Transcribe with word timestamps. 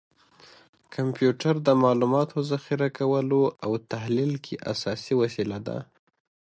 کمپیوټر 0.95 1.55
د 1.67 1.69
معلوماتو 1.83 2.37
ذخیره 2.51 2.87
کولو 2.97 3.41
او 3.65 3.71
تحلیل 3.91 4.33
کې 4.45 4.55
اساسي 4.71 5.13
وسیله 5.21 5.57
ده. 5.67 5.77